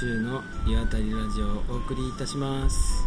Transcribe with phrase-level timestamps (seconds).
[0.00, 3.06] 週の岩谷ラジオをお送りいたします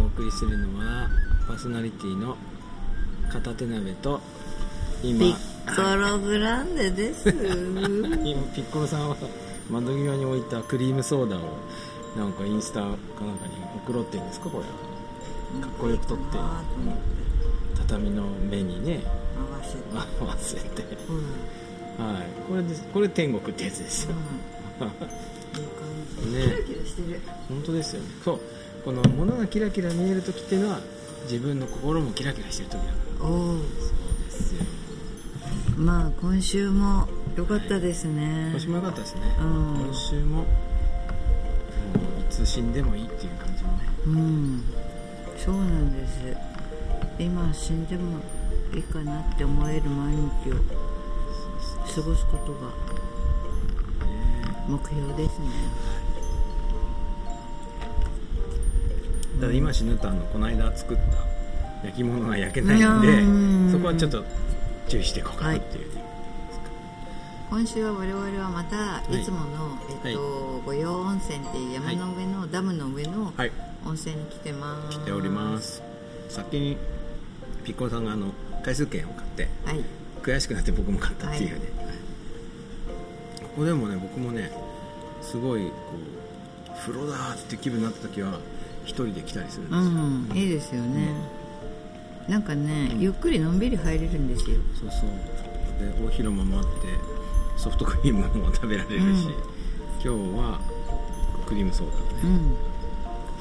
[0.00, 1.06] お送りするのは
[1.46, 2.34] パーソナリティの
[3.30, 4.18] 片手鍋と
[5.02, 7.28] 今ピッコログランデです。
[8.24, 9.16] 今ピッコロさんは
[9.68, 11.40] 窓際に置いたクリームソーダを
[12.16, 14.70] なんかインスタかなんかに送ろうって言うんですかこれは。
[15.60, 16.38] かっこよく撮って。
[17.76, 19.02] 畳の目にね。
[19.36, 20.24] 合わせて。
[20.24, 20.84] 合わせて。
[21.98, 22.06] うん。
[22.06, 22.26] はい。
[22.48, 24.14] これですこれ天国ってやつですよ、
[24.80, 24.88] うん
[26.32, 27.20] ねキラキラしてる。
[27.48, 28.08] 本当ですよね。
[28.24, 28.40] そう。
[28.84, 30.80] この物がキラキラ見える時っていうのは
[31.24, 33.26] 自分の心もキラキラしてる時だから。
[33.26, 33.62] おおそう
[34.24, 34.64] ですよ
[35.76, 38.48] まあ今週も良かったですね。
[38.52, 39.84] 今週も良かったですね、うん。
[39.86, 40.46] 今週ももうい
[42.30, 43.78] つ死んでもいいっていう感じのね。
[44.06, 44.64] うん。
[45.36, 46.36] そうなんです。
[47.18, 48.18] 今死んでも
[48.74, 50.54] いいかなって思える毎日を
[51.94, 52.72] 過ごすことが
[54.68, 55.46] 目標ですね。
[59.40, 60.96] ただ今死ぬとあのこの間作っ
[61.80, 63.70] た焼き物が焼けないんうでん。
[63.72, 64.24] そこはちょっと
[64.88, 65.86] 注意していこうかなっていう、
[67.50, 73.52] 今週は我々はまたいつもの、えっと御用温泉っていう山の上の、ダムの上のはい。
[73.86, 74.98] 温泉に来てます。
[74.98, 75.82] 来ております。
[76.28, 76.76] 先に
[77.64, 78.32] ピッコロさんがあの
[78.64, 79.84] 回数券を買ってはい。
[80.22, 81.87] 悔しくなって僕も買ったっていうね、はい
[83.58, 84.52] ここでもね僕もね
[85.20, 85.72] すごいこ
[86.68, 88.38] う風呂だーって気分になった時は
[88.84, 91.12] 一人で来たりするんですうよ、んいいですよね、
[92.28, 94.58] なんかね、ゆっくりのんびり入れるんですよ。
[94.80, 95.10] そうそう。
[95.84, 96.70] で大広間もあって
[97.56, 99.12] ソフトクリームも食べられるし、うん。
[99.12, 100.60] 今日は
[101.44, 102.38] クリームソーダね、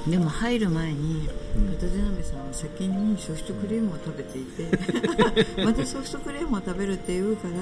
[0.06, 0.12] うん。
[0.12, 1.76] でも入る前にうん。
[1.76, 4.66] 片手鍋さんは先にソフトクリームを食べていて
[5.64, 7.54] またソフトクリームを食べるって言うから、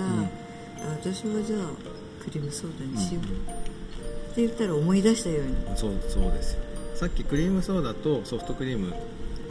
[0.88, 5.56] あ私はじゃあクリームソーダにしよう、って言ったら思い出したように。
[5.78, 6.62] そうそうですよ。
[6.96, 8.94] さっきクリームソーダとソフトクリーム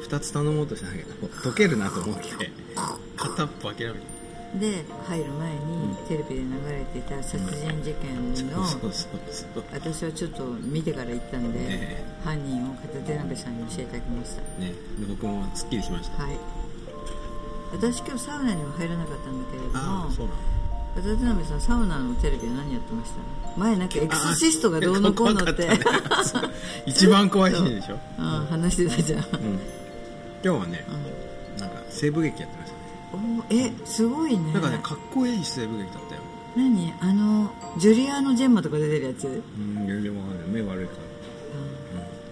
[0.03, 2.25] 2つ頼もうとしたんだけど溶けるなと思って
[3.17, 4.15] 片っぽ諦めて。
[4.55, 8.15] で入る前にテレビで流れていた殺人事件
[8.53, 8.62] の、
[9.73, 14.43] 私はちょっと見てから行ったんで、ね犯人を片手鍋さんに教えてあげました。
[14.61, 16.23] ねで僕もすっきりしました。
[16.23, 16.39] はい。
[17.73, 20.09] 私今日サウナには入らなかったんだけれども
[20.97, 23.60] ああそうなの片手鍋さんサウナのテレビは何やってました？
[23.60, 25.69] 前なんかエクソシストがどうのこうのって、
[26.87, 28.22] 一番怖いシーンでしょ、う。
[28.22, 29.60] ん、話してたじゃん、うん、今
[30.43, 30.84] 日はね
[31.59, 32.75] なんか西部劇やってました。
[32.77, 32.82] ね
[33.12, 34.53] おーえすごいね。
[34.53, 36.21] なんかねかっこいい西部劇だったよ。
[36.56, 36.93] 何？
[37.00, 40.99] あのジュリアーノ・ジェンマとか出てるやつ、うん、うん全然わかんない目悪いから。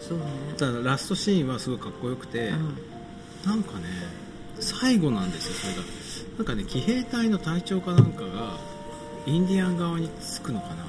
[0.00, 0.24] そうね。
[0.58, 2.78] ただラストシーンはすごいかっこよくて、うん。
[3.44, 3.84] なんかね
[4.58, 5.82] 最後なんですよそれが
[6.36, 8.56] なんかね騎兵隊の隊長かなんかが
[9.26, 10.84] インディアン側につくのかな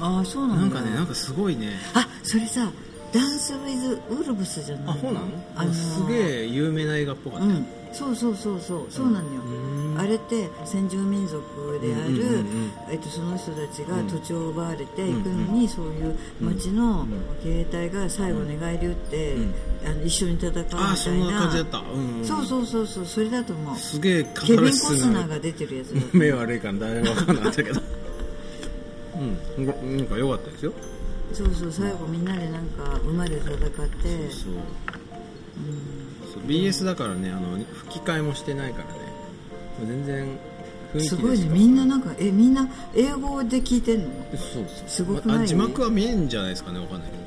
[0.00, 2.70] ああそうななんだなんかねなんかすごいねあそれさ
[3.12, 5.26] ダンス・ウィズ・ウルブスじゃないあそうなの？
[5.56, 7.66] あのーすげえ有名な映画っぽかったよ、うん。
[7.92, 9.98] そうそうそうそうそうなのよ、うん。
[9.98, 11.42] あれって先住民族
[11.80, 12.44] である、
[12.88, 17.06] えっと、その人たちが土地を奪われていくのに、そういう町の
[17.42, 19.54] 騎兵隊が最後寝返り打って、うん。
[19.84, 20.90] あの一緒に戦うみたいな。
[20.92, 27.64] あそんな感じだった、うんうん、そうそうそうそうそれだと思うすげえカケビン・コススナなーが出てるやつ目悪いから誰も分かんなかった。
[27.64, 27.80] けど
[29.56, 29.66] うん
[29.96, 30.72] なんか良かったですよ
[31.32, 33.58] そうそう最後みんなでなんか馬で戦って。
[34.30, 34.52] そう
[36.34, 36.42] そう。
[36.46, 37.58] BS だからねあの
[37.88, 38.90] 吹き替えもしてないからね。
[39.86, 40.38] 全然
[40.94, 44.08] 雰囲気すごいねみんななんかえみんな英語で聞いてんの？
[44.32, 44.64] そう。
[44.66, 45.44] そうすごくない？
[45.44, 47.20] あ字幕は見えんじゃないですかねわかんないけど。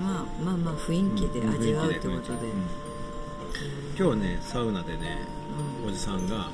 [0.00, 2.20] まあまあまあ雰囲気で味わうってことで、うん。
[3.96, 5.18] 今日はねサウナでね、
[5.86, 6.48] おじさんが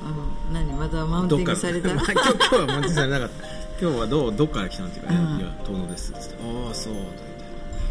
[0.53, 0.73] 何？
[0.75, 1.89] またマウンティングされた？
[1.95, 2.13] 今日
[2.57, 6.95] はマウンティングされなかった今日はどうどっから来たのっていうか、うんいや遠野ですっつってああそう。
[6.95, 7.07] とか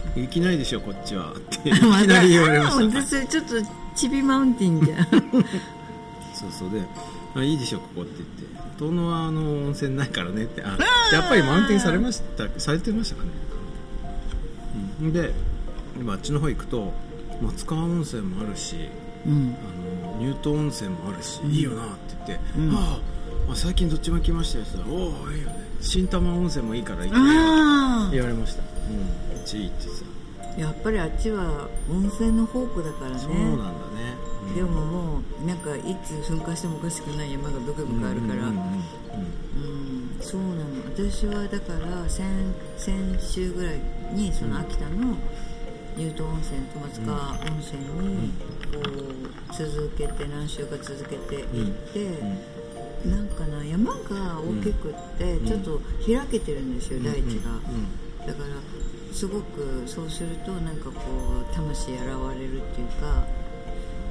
[0.03, 1.31] 言っていきなりでしょこっちは。
[1.31, 3.01] って いきなり言われました。
[3.01, 3.55] 私ちょっと
[3.95, 5.05] チビマウンティンじゃん
[6.33, 6.69] そうそう。
[6.71, 6.81] で
[7.35, 8.67] あいいでしょここって言って。
[8.77, 10.61] 遠野はあの温泉ないからねって。
[10.61, 10.77] あ
[11.13, 13.29] やっぱりマウンティングされましたされてましたかね、
[15.01, 15.33] うん、で
[15.97, 16.93] 今あっちの方行くと
[17.41, 18.89] 松川温泉もあるし
[19.25, 19.55] うん。
[20.19, 22.73] あの乳頭温泉もあるし、いいよなって言って、うん。
[22.73, 22.99] は
[23.49, 28.63] あ、あ最近どっちも来ましたよって言ったらおおいいよね新玉温泉もいいから行ってあ言われました。
[28.63, 28.99] うん。
[28.99, 30.05] めっちゃいいって言って
[30.57, 33.15] あやっぱりあっちは温泉の宝庫だからね。
[33.15, 34.15] たそうなんだね、
[34.47, 34.55] うん。
[34.55, 38.33] でももうなんかいつ噴火してもおかしくない山がブクブクあるから。
[38.33, 40.19] うんうんうんうん。
[40.19, 40.63] そうなの。
[40.93, 42.25] 私はだから先
[42.77, 43.79] 先週ぐらい
[44.13, 45.15] にその秋田の
[45.95, 48.33] 乳頭温泉と松川温泉に
[48.73, 52.09] こう続けて何週か続けて行って、
[53.07, 57.51] なんかな山が大きくってちょっと開けてるんですよ、大地が、
[58.25, 58.49] だから
[59.13, 61.01] すごくそうするとなんかこ
[61.49, 63.25] う魂洗われるっていうか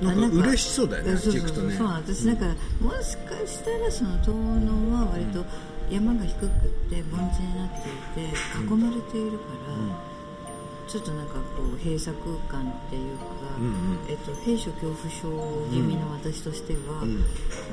[0.02, 5.44] なんか嬉しそうだよねそうそうそう私だから、もしかしたらその遠野は割と
[5.90, 6.48] 山が低くっ
[6.90, 7.70] て盆地になっ
[8.14, 10.15] ていて囲まれているから、
[10.86, 11.40] ちょっとなんかこ
[11.74, 12.30] う閉鎖空
[12.62, 13.24] 間っていうか、
[13.58, 13.72] うんうん。
[14.08, 15.28] えっと、閉所恐怖症
[15.72, 17.24] 気味の私としては、うん。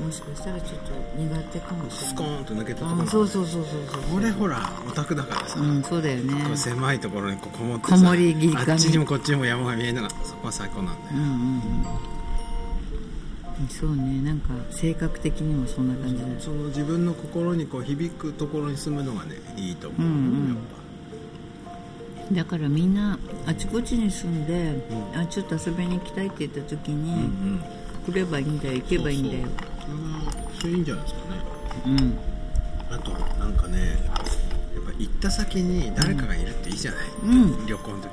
[0.04, 2.14] もしかしたらちょっと苦手かもしれない。
[2.14, 4.00] スコーンと抜けたところうんそうそうそうそうそう。
[4.14, 6.56] これほらオタクだからさ、うんそうだよね。
[6.56, 11.34] 狭いところにこもってさこもりあっちにもこっちにも山が見えながらそこは最高なんだよ、うんうんう
[13.64, 13.68] ん。
[13.68, 20.48] そうねなんか性格的にもそんな感じだその自分の心にこう響くところに住むのがねいいと思う、うんうん。
[20.48, 20.56] やっ
[22.32, 24.72] だからみんなあちこちに住んで、
[25.14, 28.12] あちょっと遊びに行きたいって言った時に、ぱうんうん。
[28.12, 29.44] 来ればいいんだよ行けばいいんだよ。
[29.44, 29.96] そう
[30.34, 31.36] そうそれいいんじゃないですかね。
[31.86, 32.18] うん。
[32.94, 37.66] あとなんかねやっぱ行った先に誰かがいるっていいじゃない、うん。
[37.66, 38.10] 旅行の時ね。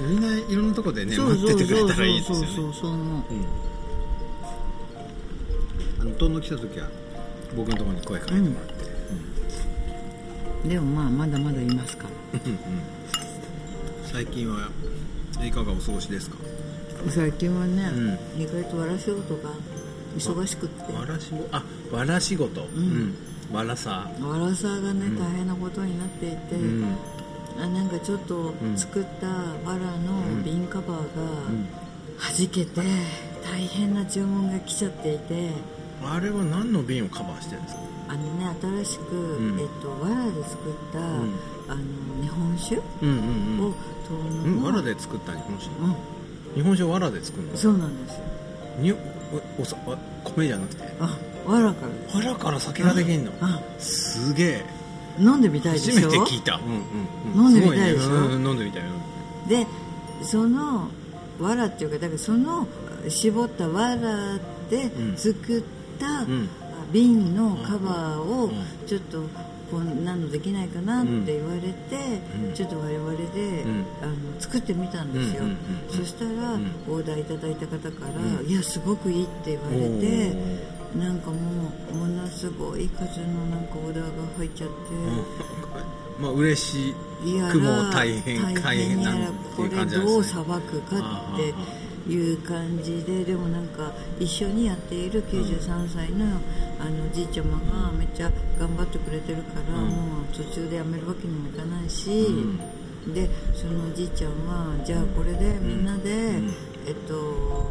[0.00, 2.46] みんないろんなとこでねそう待っててくれたらいいですよね。
[2.46, 2.80] そうそうそう。
[2.82, 3.62] そう思ううん
[6.00, 6.88] あの来た時は
[7.56, 8.66] 僕のところに声かけてもらっ
[10.64, 12.40] て、でもまあまだまだいますから
[14.12, 14.68] 最近は
[15.42, 16.36] いかがお過ごしですか？
[17.08, 19.50] 最近はね、意外とわら仕事が
[20.16, 20.92] 忙しくって。
[20.92, 22.60] わらしごあわら仕事。
[22.62, 23.14] うん、
[23.50, 24.10] わらさ。
[24.20, 26.96] わらさがね、大変なことになっていて、うん。
[27.58, 31.02] あなんかちょっと作ったわらの瓶カバーが
[32.20, 32.82] 弾けて
[33.42, 35.50] 大変な注文が来ちゃっていて。
[36.04, 37.82] あれは何の瓶をカバーしてるんですか？
[38.08, 38.44] あのね
[38.84, 39.58] 新しく、ん。
[39.58, 41.02] えっと、わらで作った、あ
[41.74, 41.82] の
[42.20, 43.70] 日本酒うんうんうん。
[43.70, 43.74] を
[44.14, 45.70] うんわらで作った日本酒。
[45.76, 45.96] うん。
[46.54, 47.56] 日本酒をわらで作るの？
[47.56, 48.16] そうなんです。
[48.16, 48.22] よ
[48.78, 50.84] におおさあ米じゃなくて？
[51.00, 52.16] あわらからです。
[52.16, 53.32] わらから酒ができんの？
[53.40, 53.60] あ。
[53.78, 54.64] すげえ。
[55.18, 55.94] 飲んでみたいでしょ？
[55.94, 56.56] 初めて聞いた。
[56.56, 57.54] うんうんうん。
[57.54, 58.10] 飲んでみたいでしょ？
[58.10, 58.34] ね。
[58.34, 58.82] うん飲んでみたい。
[58.82, 58.88] よ
[59.48, 59.66] で
[60.22, 60.88] その
[61.40, 62.66] わらっていうかだからその
[63.08, 64.38] 絞ったわら
[64.70, 65.16] でん。
[65.16, 65.62] 作っ
[65.98, 66.48] たん。
[66.92, 68.52] 瓶のカバーをうん。
[68.86, 69.24] ちょっと
[69.72, 72.52] こんなのできないかなって言われて、うん。
[72.52, 73.86] ちょっと我々で、ん。
[74.02, 76.66] あの作ってみたんですよ、うんうんうんそしたら、ん。
[76.86, 78.46] オーダーいただいた方から、うん。
[78.46, 80.36] いやすごくいいって言われて
[80.94, 81.36] なんかも
[81.90, 84.74] うものすごい数のなんかオーダーが入っちゃって。
[86.20, 86.94] まあ嬉しい
[87.50, 90.04] くも大変大変なんていうこれ感じなんですね。
[90.04, 90.96] どうさばくか
[91.34, 91.54] って
[92.08, 96.26] いう感じででもなんか一緒にやっている93歳の
[96.80, 99.88] あのじいちゃまがめっちゃ頑張ってくれてるから、うん。
[99.88, 102.58] もう途中でやめるわけにもいかないし、ん。
[103.14, 106.50] でそのおじいちゃんはじゃあこれでみんなで、ん。
[106.86, 107.70] えっと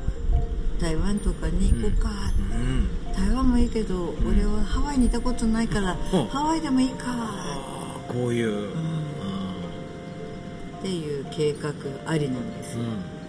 [0.79, 2.09] 台湾とかに行こうか。
[2.09, 2.89] ってうん。
[3.13, 6.27] 台湾もいいけど、俺はハワイにいたことないから、うん。
[6.27, 7.05] ハワイでもいいか。
[8.07, 8.69] こういう。
[10.81, 11.71] っていう計画
[12.07, 13.20] ありなんです、うん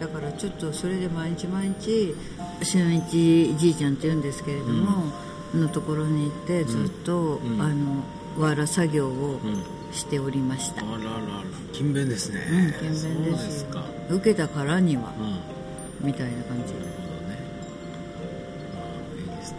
[0.00, 2.14] だからちょっとそれで毎日毎日
[2.62, 5.12] 俊一じいちゃんって言うんですけれども、
[5.54, 7.60] のところに行ってずっと、うん。
[7.60, 8.02] あの
[8.38, 9.62] わら作業をうん。
[9.92, 11.18] しておりました、あららら。
[11.72, 12.40] 勤勉ですね。
[12.50, 13.66] うん勤勉そうでです
[14.10, 15.12] 受けたからには
[16.00, 16.06] うん。
[16.06, 17.38] みたいな感じなるほどね。
[18.74, 19.58] あーいいですね。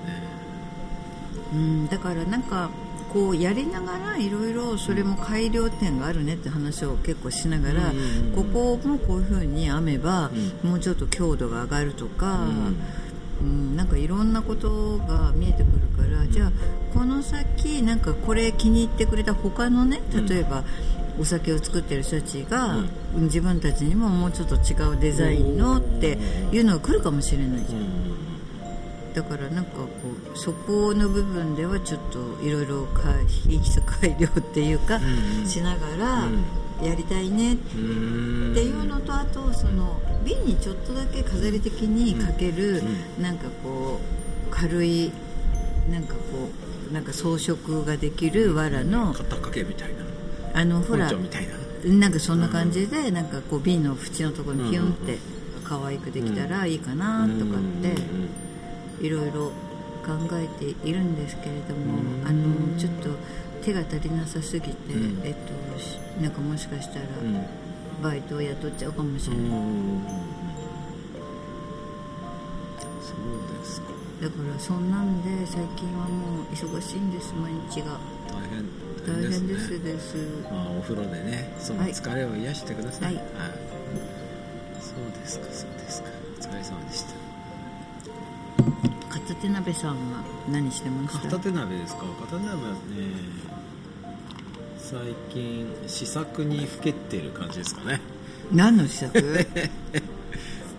[1.53, 2.69] うん、だからなんか
[3.15, 7.93] こうやりながらいろいろそれも改良点があるねって話を結構しながら、
[8.35, 10.31] ここもこういう風に編めば、
[10.63, 12.41] もうちょっと強度が上がるとか、
[13.41, 13.77] うん。
[13.77, 16.51] なんかいろんなことが見えてくるから、じゃあ
[16.93, 20.65] この先なんかこれ気に入ってくれた他のね例えば、
[21.17, 26.17] お酒を作ってる人たちが、自分たちにももうちょっと違うデザインのって
[26.51, 28.14] いうのが来るかもしれないじゃん
[29.15, 29.87] だからなんかこ
[30.33, 32.85] うそこの部分ではちょっといろいろ
[33.47, 35.03] 品質改良っていうか、ん
[35.41, 35.47] うん。
[35.47, 38.53] しながらやりたいねっうん。
[38.53, 42.83] ていうのとあとその瓶にちょっとだけ飾り的にかける、
[43.21, 44.01] なんかこ
[44.51, 45.13] う軽い
[45.89, 46.49] なんかこ
[46.89, 50.59] うなんか装飾ができる藁の肩掛けみたいな。
[50.59, 51.53] あのほら包丁みたいな。
[51.99, 55.19] なんかそんな感じでなんかこう瓶の縁のところにピュンって
[55.63, 58.44] 可愛くできたらいいかなとかって。
[59.01, 59.51] いろいろ
[60.05, 63.09] 考えているんですけれども、あのちょっと
[63.63, 65.25] 手が足りなさすぎて、うん。
[65.25, 67.45] えっと、しなんかもしかしたらうん。
[68.03, 69.55] バイトを雇っちゃうかもしれない、そ
[73.15, 73.17] う
[73.57, 73.87] ですか。
[74.21, 77.97] だからそんなんで最近はもう忙しいんです毎日が。
[78.27, 78.65] 大変
[79.07, 79.59] 大変でね。
[79.61, 80.17] すです。
[80.51, 83.23] まあ、お風呂でねそのはい疲れを癒してください、はい。
[83.23, 83.25] そう
[89.47, 91.29] 手鍋さんは何してました？
[91.29, 92.03] 片手鍋ですか？
[92.21, 92.75] 片手鍋はね
[94.77, 94.99] 最
[95.33, 97.99] 近試作にふけってる感じですかね。
[98.51, 99.17] 何の試作？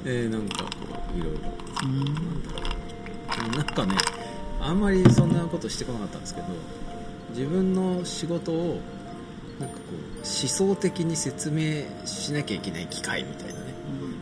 [0.04, 0.70] えー、なんかこ
[1.14, 1.40] ういろいろ。
[3.42, 3.52] なん。
[3.56, 3.94] なんかね
[4.60, 6.46] あんまりそんなことしてこなかったんですけど
[7.30, 8.80] 自分の仕事を
[9.60, 13.65] なんかこう思想的に説明しなきゃいけない機会みたいなね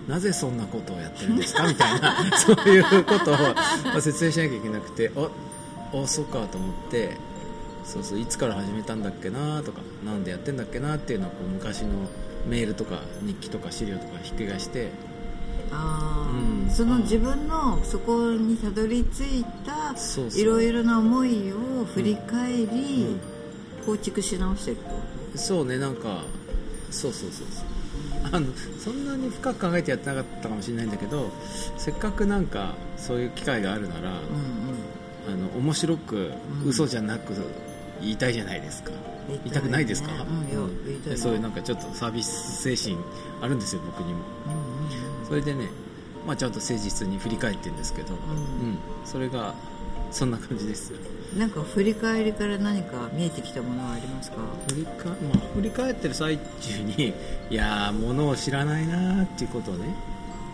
[0.09, 1.67] なぜそんなことをやってるんですか？
[1.67, 3.33] みたいな そういうこと
[3.97, 5.29] を説明しなきゃいけなくてあ
[5.95, 7.17] あそうかと思って
[7.85, 11.89] そうそういつから始めたんだっけなとかなんでやってんだっけなっていうのをこう昔の
[12.49, 14.91] メールとか日記とか資料とかひっくり返して
[15.73, 16.31] ああ、
[16.67, 16.71] うん。
[16.71, 19.95] その自分のそこにたどり着いた
[20.39, 22.71] いろいろな思いを振り返り、う
[23.15, 23.21] ん。
[23.87, 26.23] 構築し直していくそうねなんか
[26.91, 27.65] そうそうそうそう
[28.33, 28.47] あの
[28.79, 31.31] そんなに深く考えてやってなかったかもしれないんだけど
[31.77, 34.95] せっかくなんかそういう機会があるなら、うん
[35.27, 36.69] あの面白くうん。
[36.69, 37.33] 嘘じゃなく
[38.01, 38.91] 言いたいじゃないですか、
[39.27, 39.41] 言いたいね。
[39.45, 43.03] 言いたくないですか、うそういうなんかちょっとサービス精神
[43.41, 44.21] あるんですよ僕にも。
[44.47, 44.65] うんうん
[45.27, 45.71] それでね、
[46.27, 48.21] まあ、ちゃんと誠実に振り返ってるんですけど、うん。
[48.21, 48.79] うん。
[49.07, 49.55] それが
[50.15, 50.93] そんな感じです。
[51.37, 54.37] なんか振り返りから何か見えてきたものはありますか？
[54.69, 57.13] 振りか、まあ、振り返ってる最中に
[57.51, 59.93] いやーものを知らないなーっていうことをね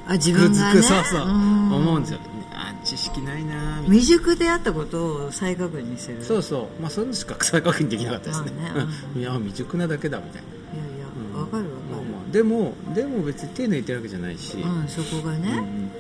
[0.09, 0.83] あ自分がね？
[0.83, 1.27] そうそう。
[1.27, 1.73] うん。
[1.75, 2.21] 思うんですよ。
[2.53, 6.23] あ知識ないな未熟であったことを再確認する。
[6.23, 6.83] そうそう。
[6.83, 9.21] まあそういうのしか再確認できなかったですね,まあねうん。
[9.21, 10.49] いや未熟なだけだみたいな。
[10.81, 11.65] いやいやうんわかる。
[11.65, 15.51] わかまあまあでもでも別に手抜いてるわけじゃないし、るうんそこがね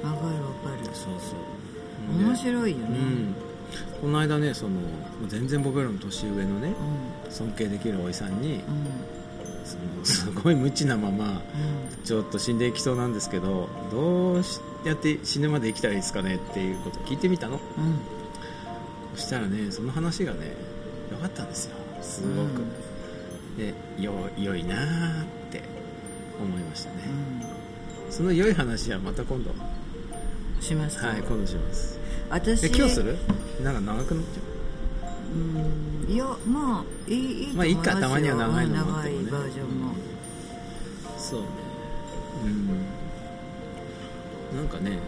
[0.03, 0.13] うんうん。
[0.15, 0.87] わかるわかる。
[0.95, 2.19] そうそう。
[2.27, 2.85] 面白いよね。
[2.89, 3.35] うん
[4.01, 4.81] この間ねその
[5.29, 6.75] 全然僕よりも年上のね
[7.29, 8.63] う尊敬できるおじさんに
[9.65, 12.05] そのすごい無知なままうん。
[12.05, 14.43] ちょっと死んでいきそうなんですけどどう
[14.85, 17.57] やって死ぬまで生きたらいいですかねっていうことを聞いてみたの。
[17.57, 17.61] うん。
[19.17, 20.53] そしたらねその話がね
[21.11, 21.77] 良かったんですよ。
[22.01, 22.63] すごく、
[23.59, 25.63] でよ良いなーって
[26.41, 26.97] 思いましたね、
[28.09, 29.55] うその良い話はまた今度ん
[30.61, 30.99] します。
[30.99, 31.99] かはい今度します。
[32.29, 33.17] 私え今日する？
[33.63, 34.41] なんか長くなっちゃ
[35.35, 35.39] う？
[36.11, 39.95] んいやまあいいいいとまあいいかたまには長いのもあ長いバージョンもう
[41.19, 41.47] そうね。
[42.45, 42.69] うん。
[44.57, 44.99] なんかね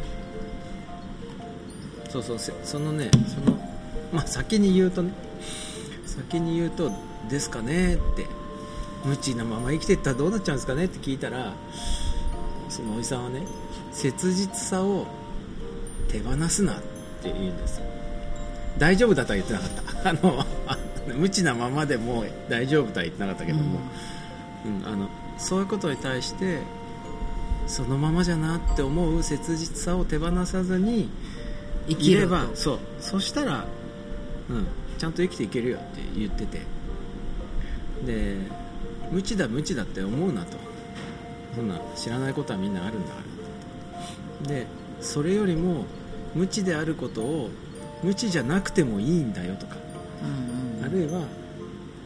[2.09, 3.59] そうそうせそのねその
[4.13, 5.13] まあ先に言うとね
[6.07, 6.93] 先に言うと
[7.29, 8.27] 「ですかね?」って
[9.05, 11.55] 無知なまま生きていったらどうなっちゃうんですかねって聞いたら
[12.69, 13.43] そのおじさんはね
[13.91, 15.07] 切実さを
[16.12, 16.76] 手放すなっ
[17.23, 17.87] て言うんですよ。
[18.78, 19.71] 大丈夫だとは言ってなかっ
[20.02, 20.11] た。
[20.11, 20.78] あのあ
[21.16, 23.81] 無知なままでも大丈夫とは言ってなかったけども、
[24.66, 26.61] うん、あのそういうことに対して
[27.66, 31.09] そのままじゃなって思う切実さを手放さずに
[31.88, 32.78] 生きればそう。
[33.00, 33.64] そしたら、
[34.50, 34.66] うん、
[34.99, 36.61] ちゃんと生きていけるよって言ってて。
[38.04, 38.37] で
[39.11, 40.57] 無知だ無知だって思うなと。
[41.54, 43.21] そんな知らないことはみんなあるんだか
[44.42, 44.49] ら。
[44.49, 44.66] で
[45.00, 45.85] それよりも
[46.35, 47.51] 無知であることを
[48.03, 49.77] 無知じゃなくてもいいんだよとか。
[50.23, 51.27] うんうんあるいは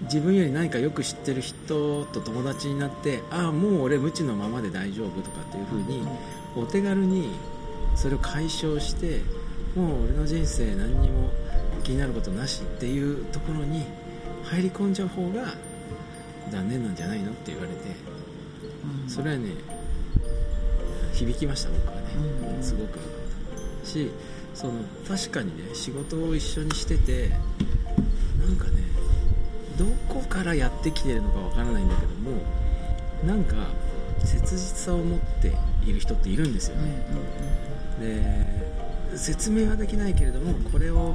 [0.03, 6.07] 自分より何かよく知ってる人と友達になってああもう俺無知のままで大丈夫とかっていうふうに
[6.55, 7.31] お手軽に
[7.95, 9.23] それを解消して
[9.75, 11.31] もう俺の人生何にも
[11.83, 13.85] 気になることなしっていうところに
[14.45, 15.55] 入り込んじゃう方が
[16.51, 17.75] 残念なんじゃないのって言われて
[19.03, 19.09] うん。
[19.09, 19.51] それはね
[21.15, 22.01] 響きました僕はね、
[22.57, 22.63] うん。
[22.63, 22.99] すごく
[23.87, 24.11] し
[24.55, 24.73] その
[25.09, 28.83] 確かにね仕事を一緒にしててなんかね
[29.79, 32.43] どこからやってきてるのかわからないんだけども
[33.25, 33.55] なんか
[34.25, 35.53] 切実さを持って
[35.85, 36.87] いる人っているんですようん
[38.01, 38.65] ね、
[39.13, 41.15] で説明はできないけれどもこれを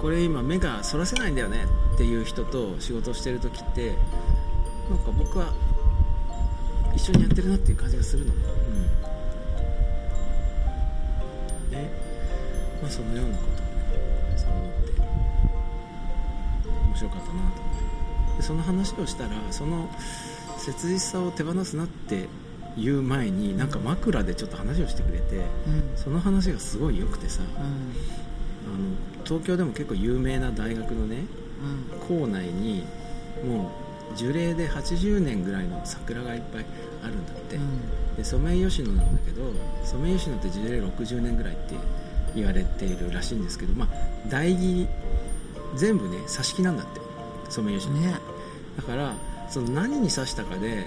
[0.00, 1.64] これ今目がそらせないんだよね
[1.94, 3.94] っていう人と仕事をしてる時って
[4.88, 5.52] なんか僕は
[6.94, 8.40] 一緒にやってるなっていう感じがするの、うん、
[12.90, 14.50] そのようなことをねそう。
[14.50, 14.92] 思って
[16.86, 17.52] 面白かったなと思っ
[18.32, 18.36] て。
[18.38, 19.88] でその話をしたらその
[20.58, 22.28] 切実さを手放すなって
[22.76, 25.44] 言う前になんか枕でちょっと話をしてくれてうん。
[25.96, 27.68] その話がすごい良くてさあうん。
[28.92, 31.24] の東京でも結構有名な大学のね
[31.62, 32.18] うん。
[32.18, 32.84] 校内に
[33.44, 33.70] も
[34.14, 36.66] う樹齢で80年ぐらいの桜がいっぱい
[37.04, 37.58] あるんだって、
[38.16, 39.52] でソメイヨシノなんだけど
[39.84, 41.76] ソメイヨシノって樹齢60年ぐらいって
[42.34, 43.88] 言われているらしいんですけどまあ
[44.28, 44.86] 台木
[45.76, 47.00] 全部ね挿し木なんだって
[47.48, 47.94] ソメイヨシノ。
[47.94, 48.14] ね。
[48.76, 49.14] だから
[49.48, 50.86] その何に刺したかで、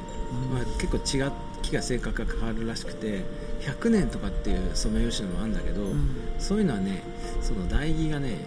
[0.53, 1.31] まあ、結構違う
[1.62, 3.23] 木が性格が変わるらしくて
[3.62, 6.09] 100年とかっていうソメイヨシノもあるんだけど、うん。
[6.39, 7.03] そういうのはね
[7.41, 8.38] その台木がね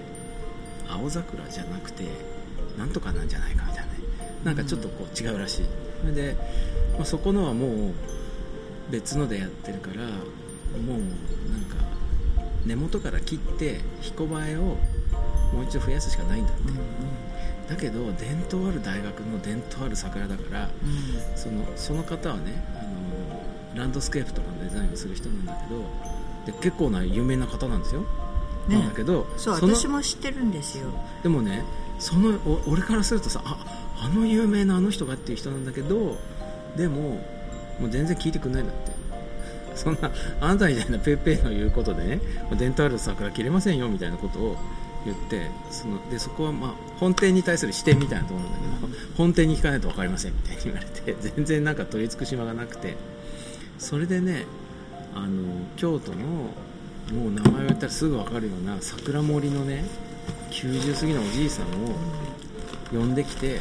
[0.88, 2.04] 青桜じゃなくて
[2.78, 3.98] なんとかなんじゃないかみたいなね。
[4.44, 5.66] なんかちょっとこう違うらしい。
[6.00, 6.36] それで、
[6.96, 7.92] まあ、そこのはもう
[8.90, 10.98] 別のでやってるからもう
[11.50, 11.76] なんか
[12.66, 14.60] 根元から切って彦映えを
[15.52, 16.62] もう一度増やすしかないんだって、
[17.74, 20.68] だけど伝統ある大学の伝統ある桜だから、
[21.36, 22.82] そのその方はねあ
[23.76, 28.00] のランドスケープとかのデザインをする人なんだけどで結構な有名な方なんですよ、
[28.68, 28.78] ね。
[28.78, 30.86] なんだけどそう私も知ってるんですよ。
[31.22, 31.64] でもね
[31.98, 36.18] そのお俺からするとさああの有名なあの人がっていう人なんだけど
[36.76, 37.20] でも
[37.80, 38.92] もう全然聞いてくんないんだって
[39.76, 42.20] そんなあなたみたいなペーペーの言うことでね
[42.58, 44.56] 伝統ある桜切れませんよみたいなことを
[45.04, 52.96] 言ってそのでそこはまあ本店に対する視点みたいなところなんだけど本店に聞かないと分かりませんみたいに言われて全然なんか取り付く島がなくて
[53.78, 54.44] それでね
[55.14, 55.44] あの
[55.76, 56.16] 京都の
[57.12, 59.84] もう名前を言ったらすぐ分かるような桜森のね
[60.50, 61.70] 90過ぎのおじいさんを
[62.90, 63.60] 呼んできてで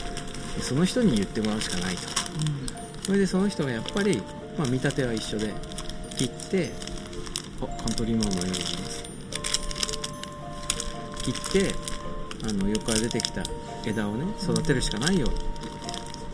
[0.61, 2.25] その人に言ってもらうしかないと。
[3.05, 4.19] それでその人がやっぱり、
[4.57, 5.53] まあ、見立ては一緒で
[6.17, 6.71] 切って
[7.61, 9.03] あカントリーマンのようになります。
[11.23, 11.75] 切って
[12.47, 13.43] あの横から出てきた
[13.85, 15.27] 枝をね育てるしかないよ。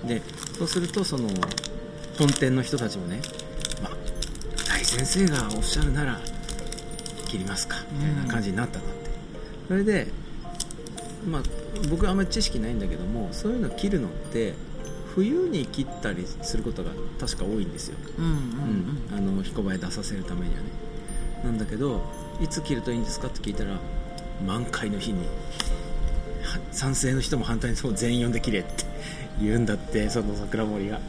[0.05, 0.21] で
[0.57, 1.29] そうするとその
[2.17, 3.21] 本店の人たちもね、
[3.81, 3.93] まあ、
[4.67, 6.19] 大先生がおっしゃるなら
[7.27, 9.09] 切りますかみたいな感じになったんだって、
[9.67, 10.07] それで、
[11.25, 11.41] まあ、
[11.89, 14.53] 僕はあんまり知識ないんだけどもそういうの切るのって
[15.15, 18.31] 冬に切ったりすることが確か多いんですよ、うんうん
[19.11, 20.67] うん、あの彦映え出させるためにはね。
[21.43, 22.01] なんだけど
[22.39, 23.77] いつ切るといいんですかって聞いたら
[24.45, 25.19] 満開の日に
[26.43, 28.85] は賛成の人も反対の人も全員呼んで切れって
[29.41, 30.99] 言うんだってその桜森が。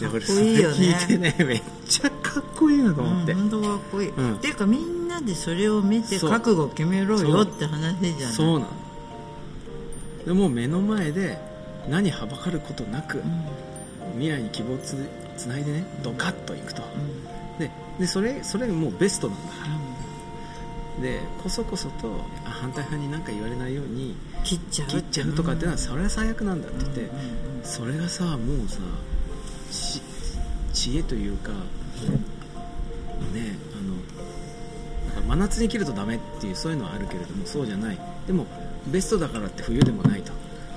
[0.00, 0.76] で俺それいいよね。
[0.76, 4.34] 聞いてねめっちゃかっこいいなと思って、うん、本当かっこいい、うん。
[4.34, 8.34] っていうかみんなでそれを見て覚悟決めろよって話じゃない。
[8.34, 8.72] そうなの。
[10.26, 11.38] でもう目の前で
[11.88, 13.24] 何はばかることなく、うん。
[14.12, 14.96] 未来に希望をつ
[15.36, 16.86] つないでねドカッといくと、う
[17.56, 17.58] ん。
[17.58, 19.56] ででそれそれがもうベストなんだか
[20.98, 21.02] ら。
[21.02, 24.88] でこそこそとあ反対派に何か言われないように切っちゃう。
[24.88, 27.10] 切っちゃうとかっていうのはそれは最悪なんだって言って、
[27.64, 28.78] それがさもうさ
[29.72, 30.00] ち
[30.72, 31.56] 知恵というかね
[33.72, 37.98] あの真夏に切るとダメっていうそういうのはあるけれどもそうじゃない。
[38.26, 38.46] でも
[38.86, 40.32] ベストだからって冬でもないと。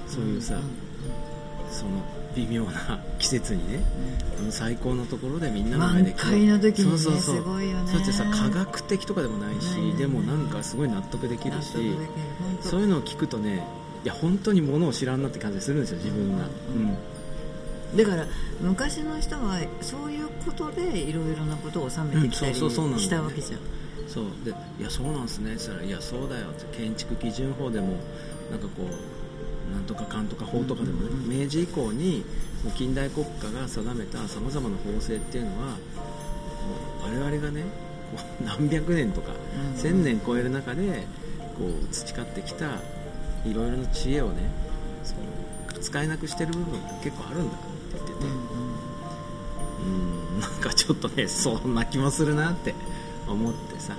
[0.07, 0.59] そういうさ、
[1.77, 1.91] その
[2.35, 3.79] 微妙な 季節にね、
[4.39, 7.35] あの最高のところでみんなの前で満開の時にねそうそうそう。
[7.35, 7.83] すごいよね。
[7.87, 11.73] そうやってさ科学的とかでもないしでもなんかすごい納得できるし
[12.61, 13.63] そういうのを聞くとね
[14.03, 16.45] いや本当にものを知らんなって感じがするんですよ自分が、
[17.93, 17.97] うん。
[17.97, 18.25] だから
[18.61, 23.03] 昔の人はそういうことでいろいろなことを収めてきたりうんそうそうそうなんだよね。
[23.03, 23.59] したわけじゃん、
[24.07, 24.25] そう。
[24.43, 27.97] でいやそうなんですねって言ったらいやそうだよって建築基準法でも
[28.51, 29.16] なんかこう
[29.71, 32.25] なんとかかんとか法とかでもね、明治以降に
[32.63, 35.79] もう近代国家が定めたさまざまな法制っていうのはこ
[37.07, 37.63] う我々がね
[38.15, 39.33] こう何百年とか
[39.73, 39.77] うん。
[39.77, 41.05] 千年超える中で
[41.57, 42.81] こう培ってきた
[43.45, 44.49] いろいろな知恵をね
[45.03, 48.27] その使えなくしてる部分が結構あるんだって言ってて、う
[49.85, 52.73] んなんかちょっとねそんな気もするなって
[53.27, 53.95] 思ってさ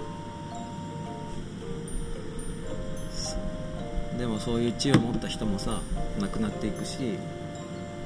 [4.18, 5.80] でもそういう知恵を持った人もさ
[6.20, 7.16] 亡くなっていくし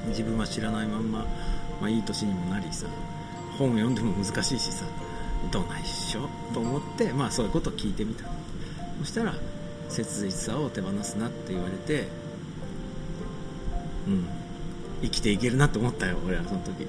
[0.07, 1.25] 自分は知らないまんま、
[1.81, 2.85] まあ、いい年にもなりさ
[3.57, 4.85] 本を読んでも難しいしさ
[5.51, 6.29] どないっしょ？
[6.53, 8.25] と思って、まあ、そういうことを聞いてみた。
[8.99, 9.33] そしたら
[9.89, 12.07] 切実さを手放すなって言われて
[14.07, 14.25] うん
[15.01, 16.87] 生きていけるなって思ったよ俺はその時。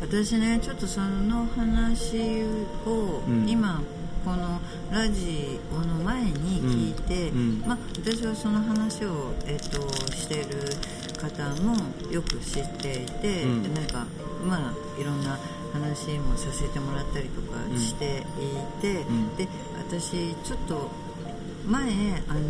[0.00, 2.42] 私ねちょっとその話
[2.86, 3.48] をうん。
[3.48, 3.82] 今
[4.24, 4.60] この
[4.92, 7.68] ラジオの前に聞いて、うんうん。
[7.68, 10.44] まあ、私はその話を、えっとしてる
[11.18, 11.76] 方も
[12.10, 13.62] よく知っていて、うん。
[13.62, 14.06] でなんか
[14.44, 15.38] まあいろんな
[15.72, 19.36] 話もさせてもらったりとかしていて、ん。
[19.36, 20.90] で私ちょっと
[21.66, 21.82] 前
[22.28, 22.40] あの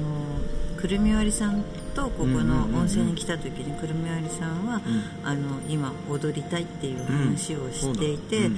[0.76, 1.62] くるみ割りさん
[1.94, 5.28] とここの温泉に来た時にくるみ割りさんは、うん。
[5.28, 8.48] あの今踊りたいっていう話をしていて、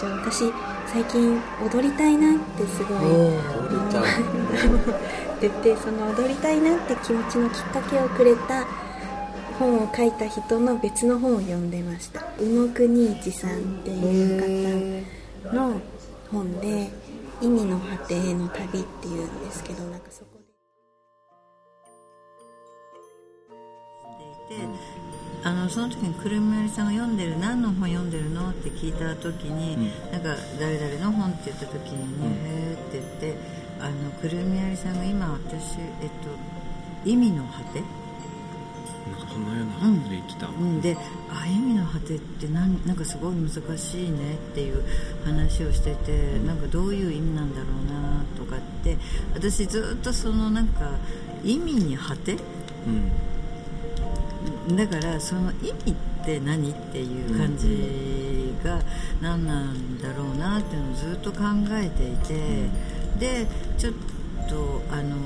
[0.00, 0.52] で私
[0.86, 2.98] 最近踊りたいなってすごい。
[2.98, 3.32] 踊
[3.70, 4.02] りたい
[5.40, 8.64] 言ってその踊りたいなって気持ちのきっかけをくれた
[9.58, 12.22] 本を書いた人の別の本を読んでました。
[12.38, 15.02] 宇野国一さんっていう
[15.50, 15.80] 方の
[16.30, 16.90] 本で
[17.42, 20.31] 「意味の果てへの旅」っていうんですけどなんかそこ
[25.44, 32.32] あのその時にくるみ割りさんが読んでる何の本読んでるのって聞いた時に、なんか誰々の本って言った時にね、うん。
[32.32, 33.38] へーって言って
[33.80, 36.08] あのくるみ割りさんが今私えっ
[37.04, 37.82] と意味の果て？
[39.10, 40.96] なんかそんなようなうんこと言ってた、うん、で
[41.28, 44.84] あ意味の果てってなんなんかすごい難しいねっていう
[45.24, 48.96] 話をしてて、なんかどういう意味なんだろうなとかって
[49.34, 50.92] 私ずっとそのなんか
[51.42, 52.34] 意味に果て？
[52.34, 53.10] うん
[54.76, 58.80] だからその意味って何っていう感じが
[59.20, 61.38] 何なんだろうなっていうのをずっと考
[61.72, 62.68] えていて、
[63.18, 63.92] でちょっ
[64.48, 65.16] とあの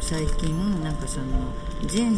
[0.00, 1.26] 最近なんかその
[1.86, 2.16] 人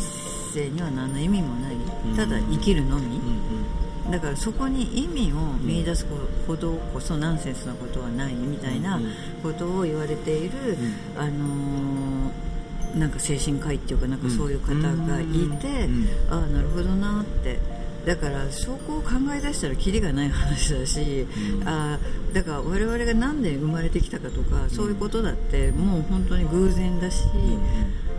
[0.52, 1.76] 生には何の意味もない
[2.16, 6.04] ただ生きるのみ、うんだからそこに意味を見出す
[6.46, 9.00] ほどこそナンセンスなことはないみたいな
[9.42, 10.76] ことを言われている、
[11.16, 12.51] あのー
[12.96, 15.24] なんか精神科医っていうかなんかそういう方がい
[15.60, 17.58] て、うんああなるほどなって。
[18.04, 21.24] だからそこを考え出したらキリがない話だし、
[21.64, 27.26] あーだから我々が何で生まれてきたかとかそういうことだってもう本当に偶然だし、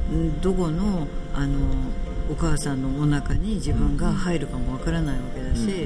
[0.10, 1.58] うんどこのあの
[2.32, 5.86] お母さんのお腹に自分が入るかもわからないわけだし、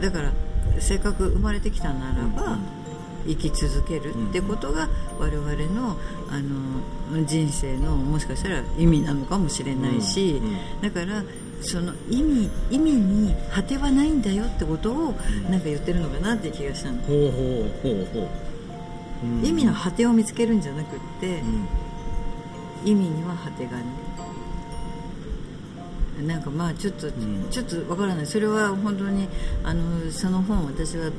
[0.00, 0.32] だから
[0.78, 2.58] せっかく生まれてきたならば、
[3.26, 5.96] 生き続けるってことが我々の
[6.30, 10.40] あの人生のもしかしたら意味なのかもしれないし、
[10.82, 11.22] だから
[11.60, 15.12] その意味意味に果てはないんだよってことを
[15.48, 17.32] なんか言ってるのかなって気がしたの、ほうほう
[17.82, 18.28] ほうほう、
[19.24, 19.46] うん。
[19.46, 21.66] 意味の果てを見つけるんじゃなくって、うん。
[22.84, 23.84] 意味には果てがない
[26.22, 27.48] なんかまあちょっと、ん。
[27.50, 28.26] ちょっとわからない。
[28.26, 29.28] それは本当に
[29.62, 31.10] あのその本を私は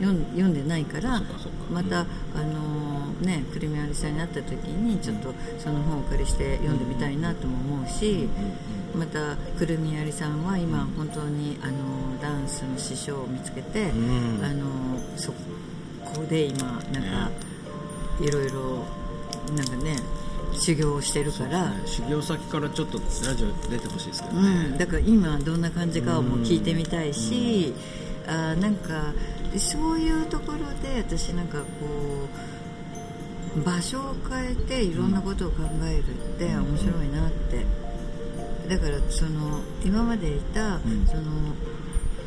[0.00, 1.22] 読ん読んでないから
[1.70, 2.04] また、あ
[2.42, 8.28] のねくるみありさんに会った時にちょっとその本をお借りして読んでみたいなとも思うし、
[8.96, 14.44] またくるみありさんは今本当にあのダンスの師匠を見つけて、ん。
[14.44, 14.66] あの
[15.16, 17.30] そこで今なんか、
[18.20, 18.84] いろいろ
[19.56, 19.96] なんかね
[20.54, 21.82] 修行をしてるから、ね。
[21.86, 27.74] 修行先からちょっとラジオ出てほしいですけどうね、ん、だから今どんな感じかをもう聞いてみたいし、
[28.26, 29.12] あーなんか
[29.58, 31.66] そういうところで私なんかこ
[33.56, 37.64] う場所を変えていろんなことを考えるって面白いなって、
[38.68, 40.80] だからその今までいた、ん。
[41.06, 41.22] その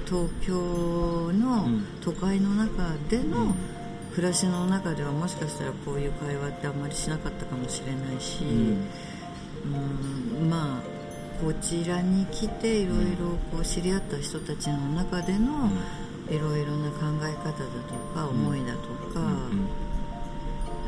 [0.06, 0.54] 東京
[1.34, 1.86] のうん。
[2.02, 3.54] 都会の中での
[4.18, 8.48] 暮らしの中ではもしかしたらこういう会話ってあんまりしなかったかもしれないし、う
[10.44, 10.50] ん。
[10.50, 10.82] まあ
[11.40, 15.70] こちらに来ていろいろこう知り合った人たちの中での
[16.32, 18.80] いろいろな考え方だとか思いだと
[19.14, 19.20] か、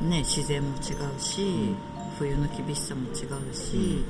[0.02, 1.76] ね、自然も違うし、
[2.18, 4.04] 冬の厳しさも違うし、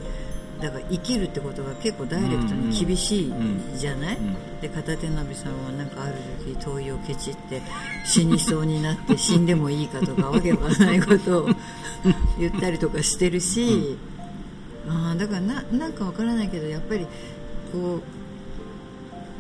[0.61, 3.33] だから生きるってことが結構ダイレクトに厳しい
[3.75, 4.17] じゃない、
[4.61, 7.61] で片手鍋さんはなんかある時灯油をケチって
[8.05, 11.49] 死にそうになって死んでもいいかとかわけわかんないことを
[12.37, 13.97] 言ったりとかしてるし、
[14.87, 17.07] あーだからななんかわからないけどやっぱり
[17.71, 18.01] こう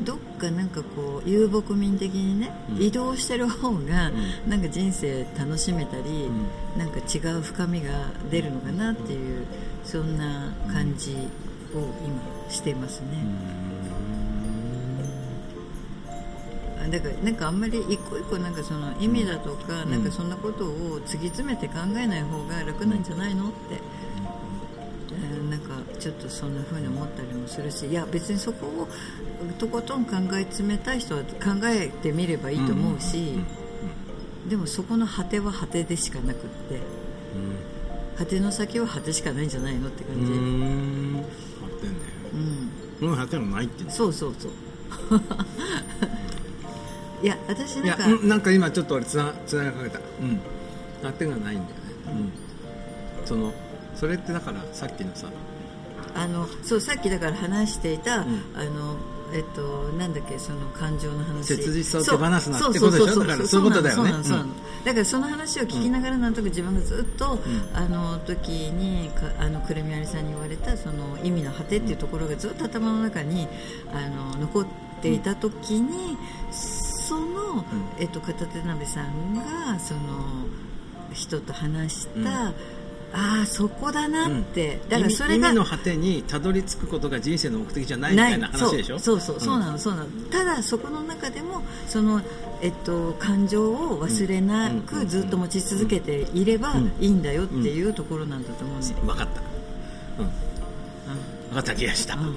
[0.05, 4.11] どっかなんかこう遊牧民的にね、移動してる方が
[4.47, 6.29] なんか人生楽しめたり、
[6.77, 9.45] なんか違う深みが出るのかなっていう
[9.89, 11.15] そんな感じ
[11.73, 13.07] を今してますね、
[16.91, 23.57] だからなんかあんまり一個一個なんかその意味だとか、なんかそんなことを突き詰めて考えない方が楽なんじゃないのって、
[25.13, 28.87] えーなんかちょっとそんな風に思ったりもするしいや別にそこを
[29.57, 31.27] とことん考え詰めたい人は考
[31.63, 33.39] えてみればいいと思うし、
[34.47, 36.98] でもそこの果ては果てでしかなくって
[38.19, 41.13] 果ての先は果てしかないんじゃないのって感じ、ううん。
[41.13, 41.21] ん貼
[41.67, 42.11] ってんだよ
[43.07, 44.51] もう貼ってもないってそうそうそう。
[47.23, 49.99] いや私なんかうんなんか今ちょっと俺つなつながかけた。
[49.99, 50.39] うん。
[51.01, 51.63] 貼ってがないんだよね。
[53.21, 53.25] うん。
[53.25, 53.53] その
[53.95, 55.27] それってだからさっきのさ。
[56.13, 58.23] あのそうさっきだから話していた、ん。
[58.55, 58.97] あの
[59.33, 59.61] えっと
[59.97, 61.55] なんだっけその感情の話。
[61.55, 63.19] 切実さを手放すなってことでしょ？
[63.19, 64.11] だからそういうことだよね。
[64.85, 67.37] だからその話を聞きながらなんとなく自分がずっと、
[67.73, 73.47] あの時にかあのくるみありさんに言われたその意味の果てっていうところがずっと頭の中に
[73.93, 74.65] あの残っ
[75.01, 76.17] ていた時に、
[76.51, 77.65] その、
[77.99, 79.99] えっと、片手鍋さんがその
[81.13, 82.53] 人と話した、
[83.11, 88.99] ああそこだなって、だからそれが意味の果てにたどり着くことが人生の目的じゃないみたいな話でしょ？
[88.99, 89.19] そう。
[89.19, 89.45] そうそう。
[89.45, 90.07] そうなのそうなの。
[90.29, 92.21] ただそこの中でもその
[92.61, 99.41] えっと感情を忘れなくずっと持ち続けていればいいんだよっていうところなんだと思うね、分かった。
[100.21, 100.29] うん。
[101.49, 102.13] 分かった気がした。
[102.15, 102.25] ううん。
[102.27, 102.29] ん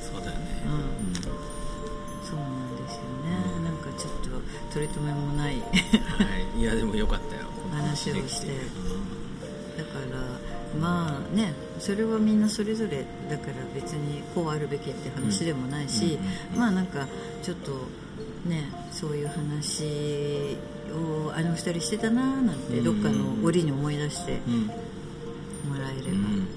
[0.00, 0.62] そうだよね。
[0.64, 1.14] うん。
[1.14, 5.56] そうなんですよね、なんかちょっと取り留めもない。
[5.60, 5.60] は
[6.56, 6.60] い。
[6.60, 7.42] いやでもよかったよ。
[7.76, 8.22] 話をして。
[8.22, 8.46] できて。
[8.46, 9.21] うん
[9.76, 16.18] だからまあねそれはみんなそれぞれだから別にこうあるべきって話でもないし、
[16.56, 17.06] まあなんか
[17.42, 17.88] ちょっと
[18.48, 20.56] ねそういう話
[20.92, 24.66] をあの二人してたなーなんてどっかの折に思い出してうん。
[24.66, 26.48] もらえれば、うん。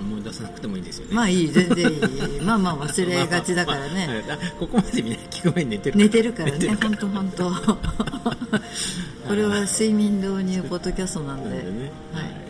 [0.00, 1.14] 思い出さなくてもいいですよね。
[1.14, 1.96] まあいい全然い
[2.38, 2.40] い。
[2.42, 6.76] まあまあ忘れがちだからね、まあまあここまでみんな聞く前に寝てる寝てるからね。
[6.80, 7.50] 本当本当。
[9.28, 11.50] これは睡眠導入ポッドキャストなんで。
[11.50, 11.92] なんでね。
[12.12, 12.43] はい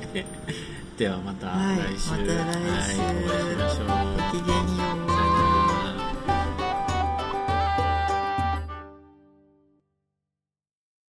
[0.94, 3.00] はいではまたはい来週、また来週。
[3.00, 3.88] はいお会いしましょう。
[4.14, 5.13] ごきげんよう